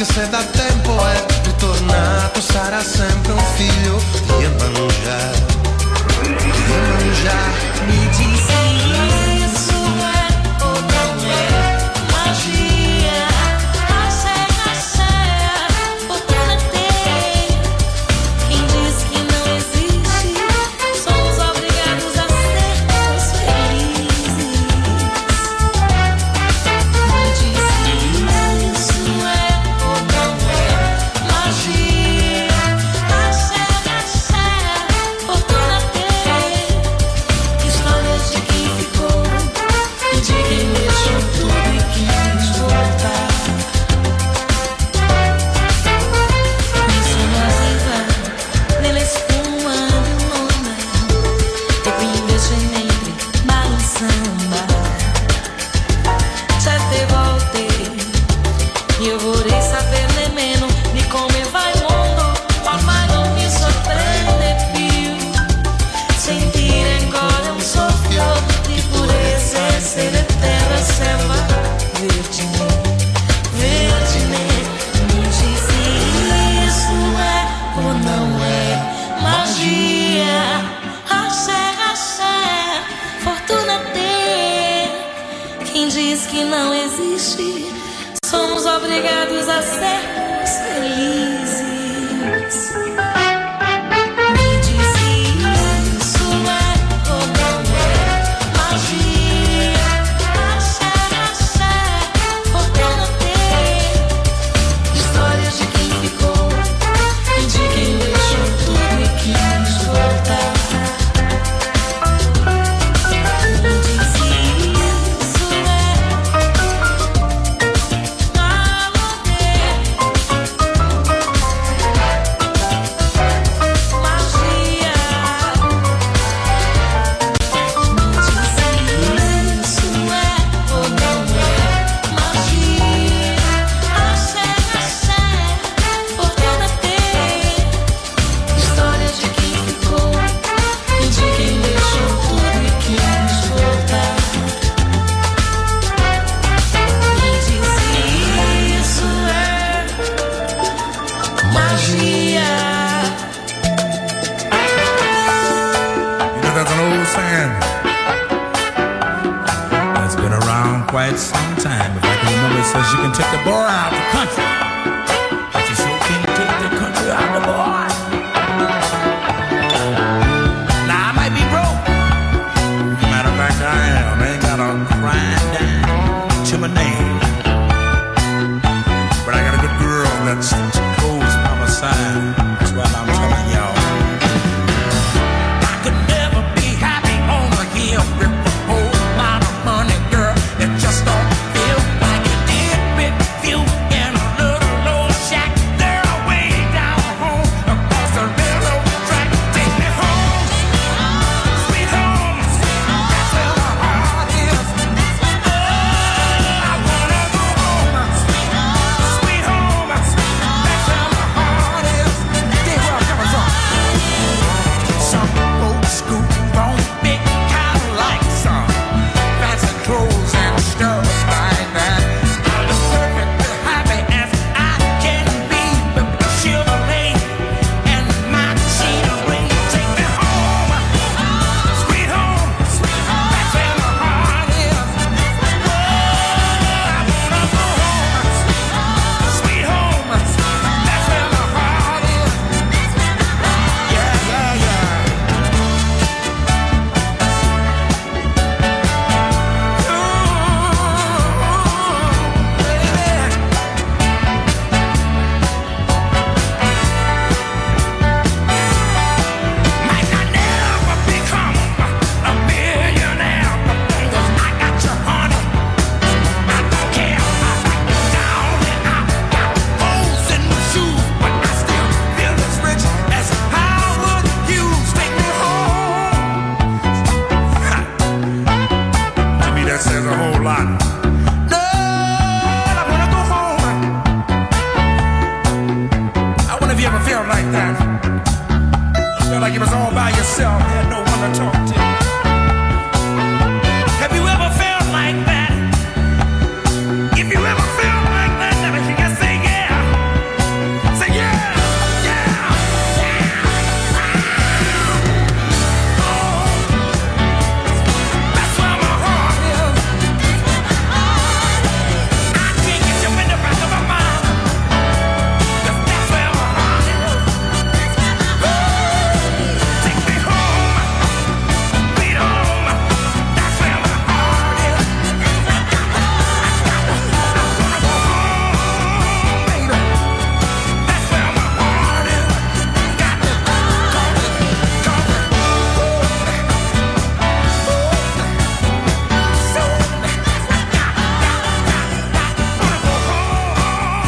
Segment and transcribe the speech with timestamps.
[0.00, 0.67] a sermos felizes.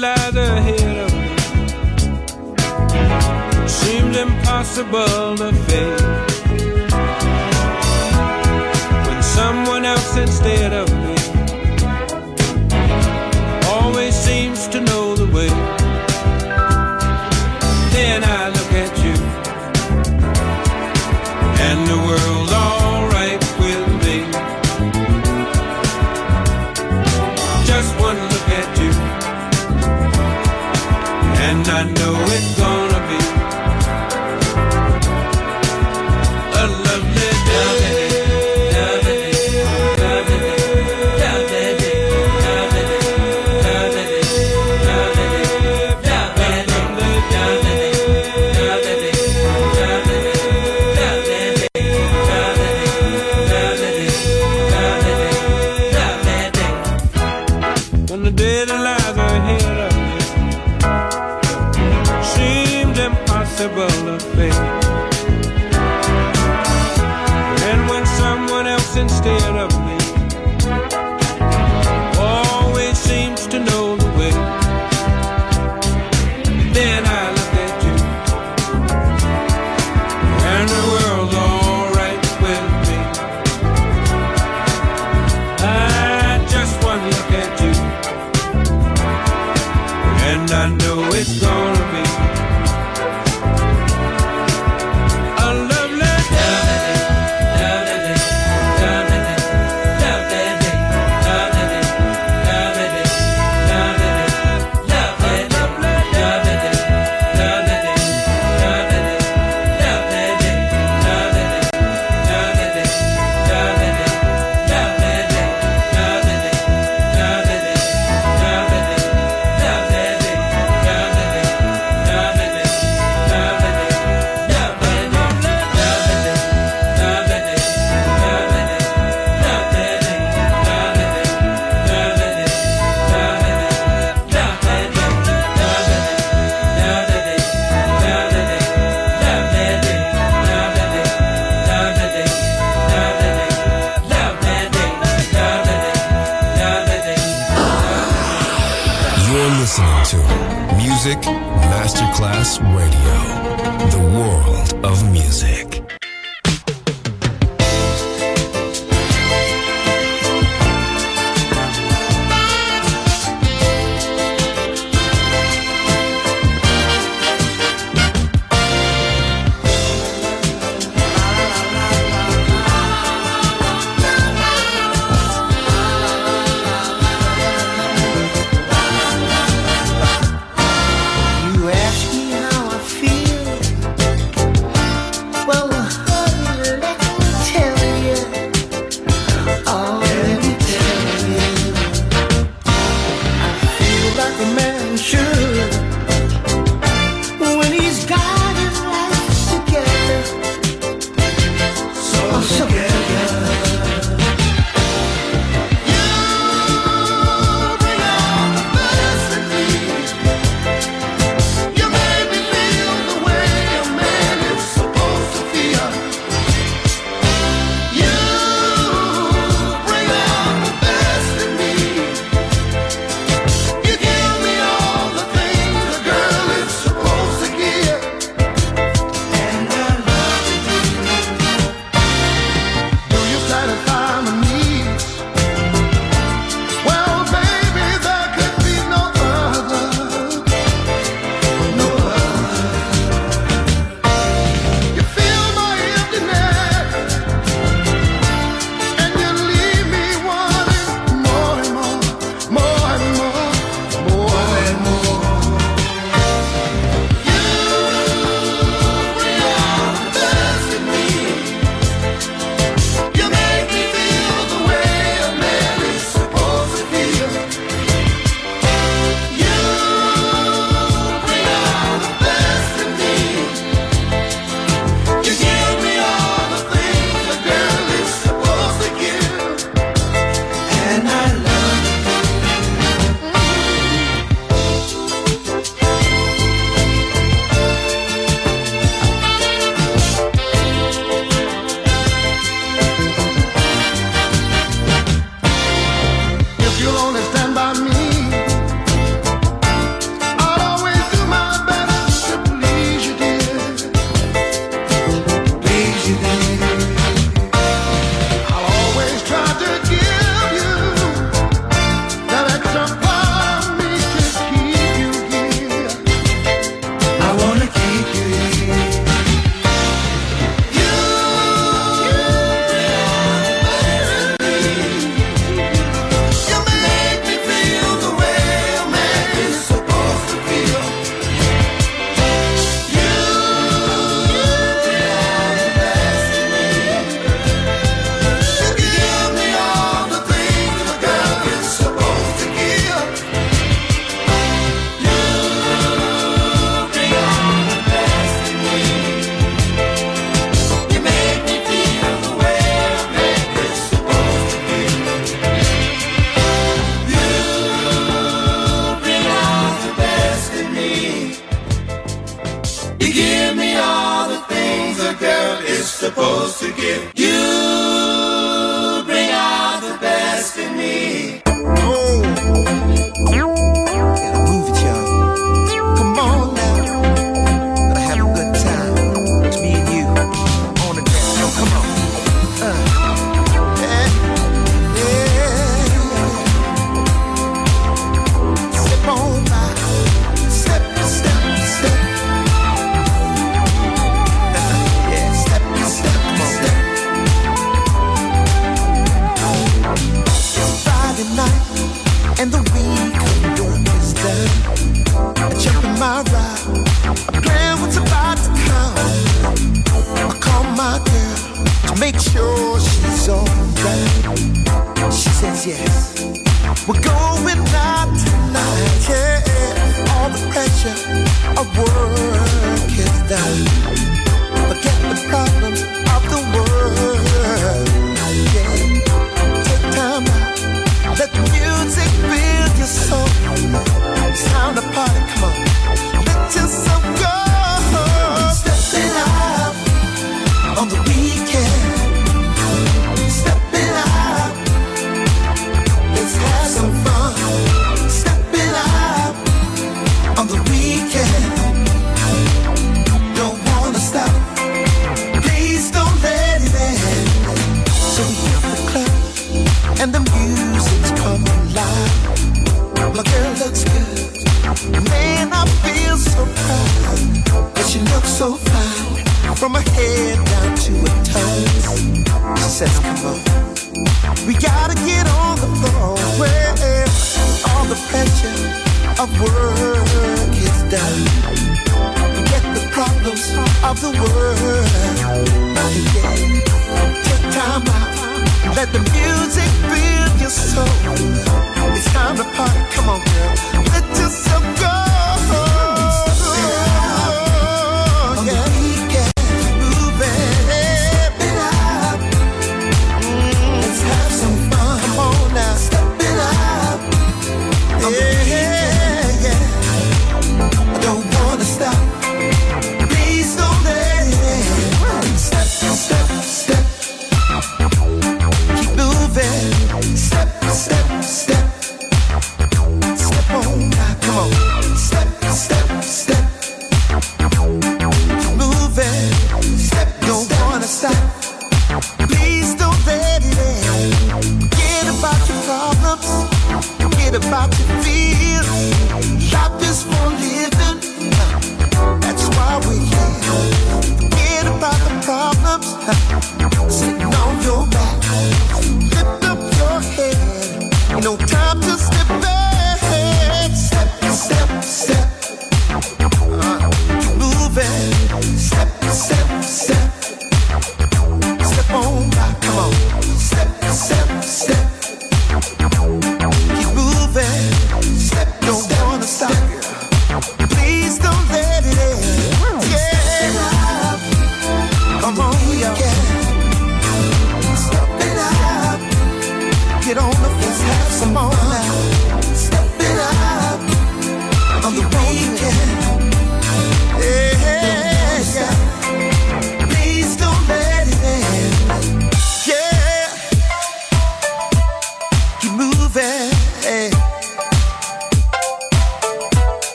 [0.00, 1.28] lies ahead of me
[3.66, 6.02] seems impossible to face
[9.08, 10.87] when someone else instead of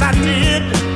[0.00, 0.93] I did.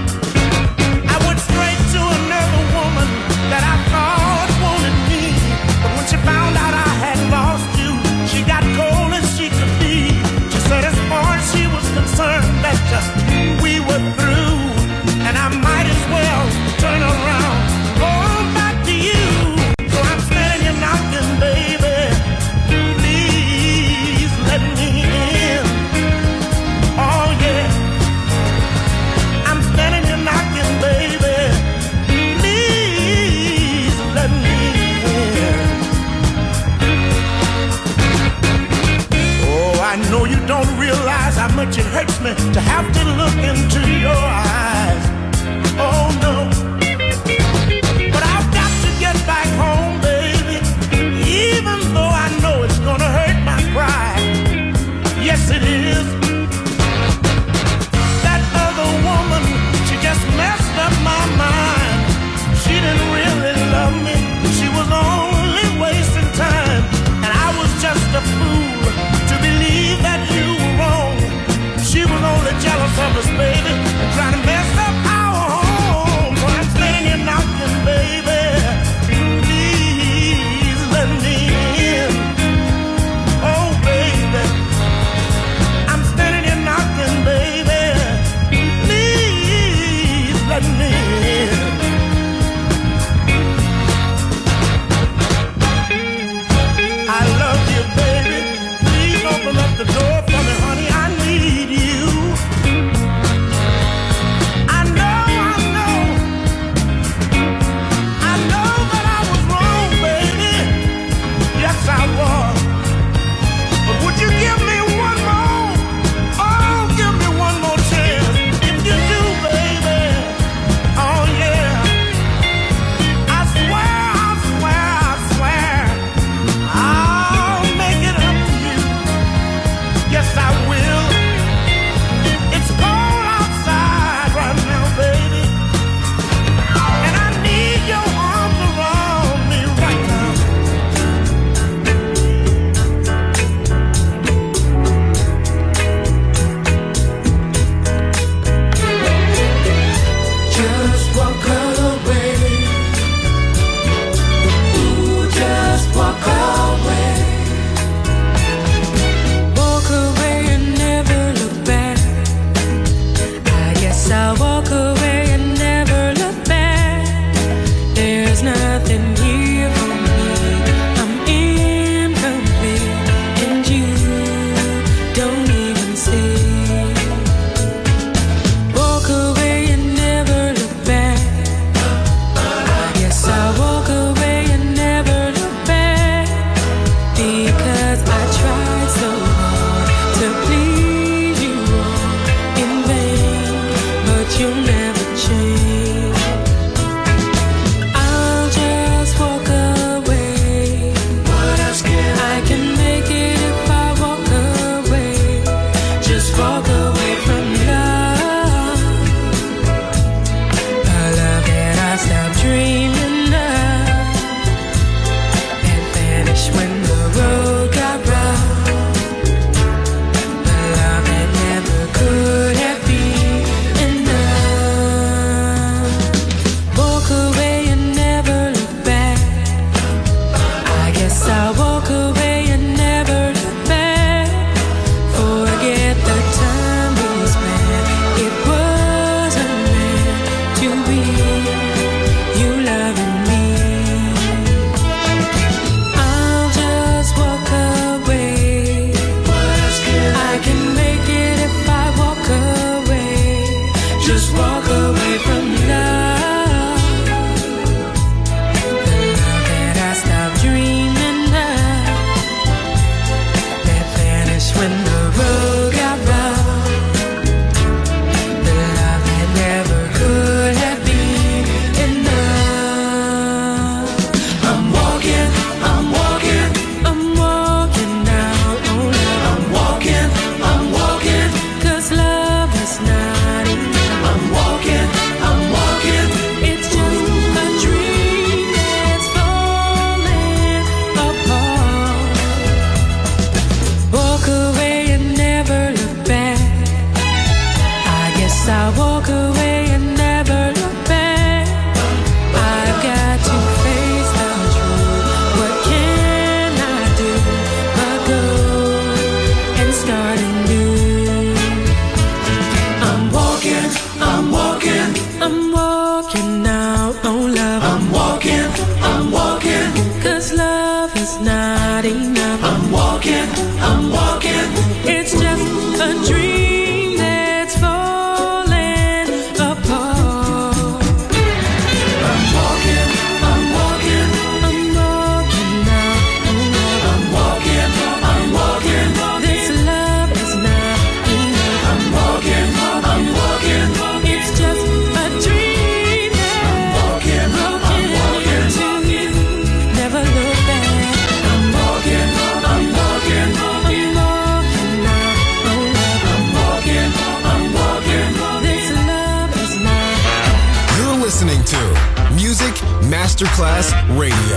[363.59, 364.28] Masterclass Radio,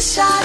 [0.00, 0.39] Wish I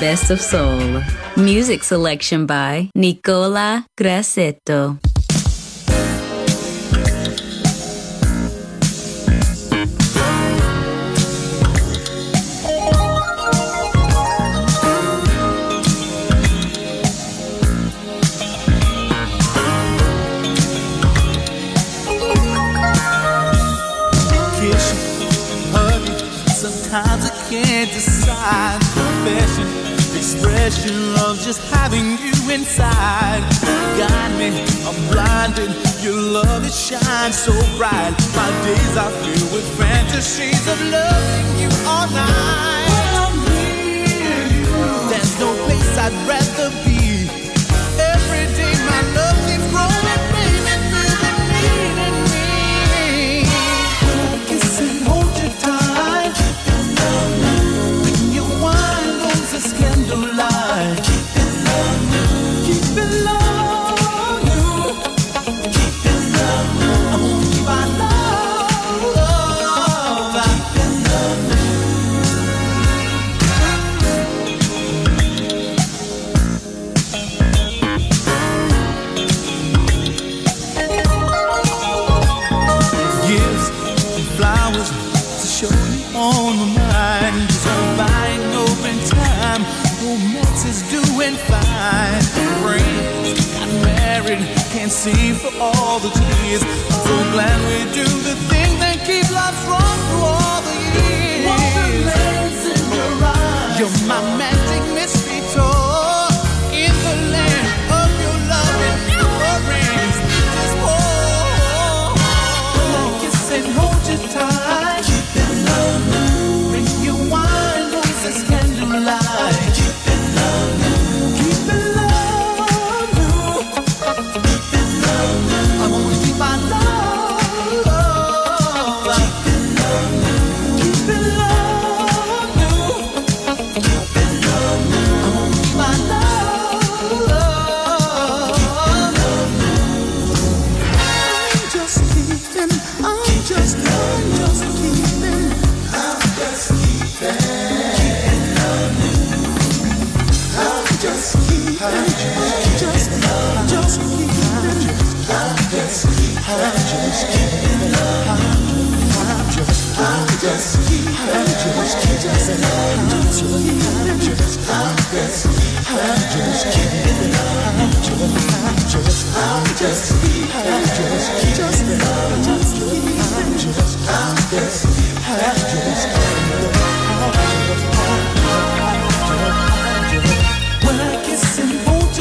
[0.00, 1.02] best of soul.
[1.36, 4.98] Music selection by Nicola Grassetto.
[27.50, 29.89] can't decide Confession
[30.40, 33.42] impression of just having you inside.
[33.98, 34.48] Got me,
[34.88, 35.70] I'm blinded.
[36.02, 38.14] Your love it shines so bright.
[38.34, 42.86] My days are filled with fantasies of loving you all night.
[42.88, 44.64] Well, I'm you.
[45.10, 46.89] There's no place I'd rather be.
[60.10, 60.59] to love.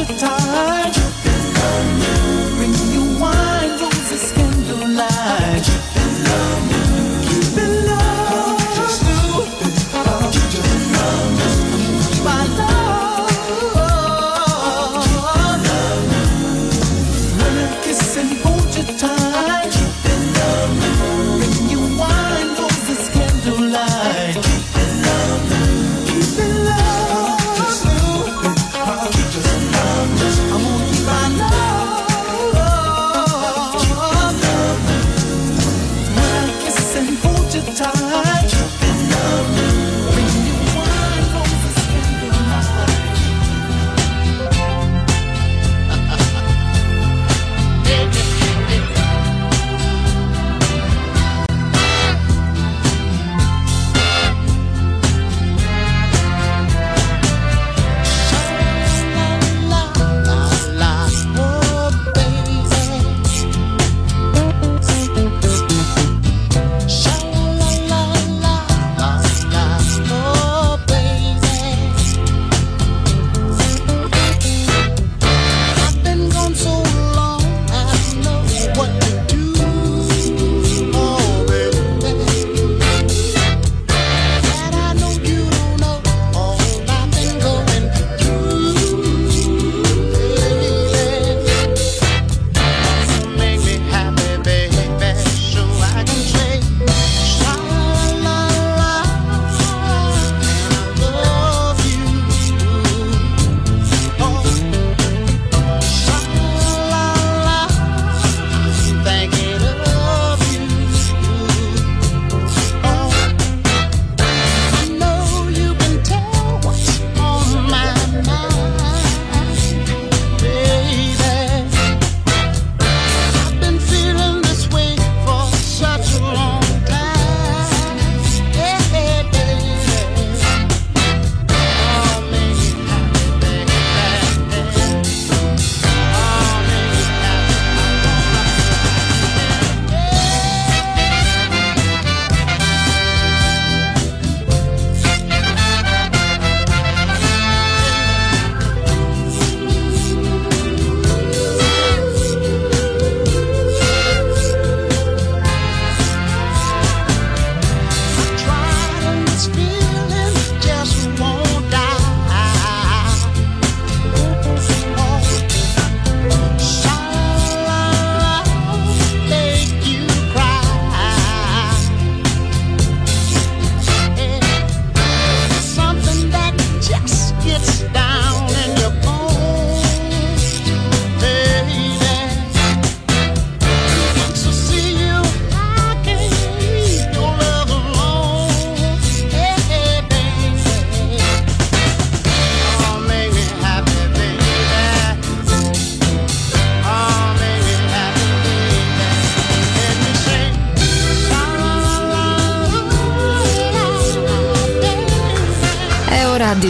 [0.06, 0.99] time.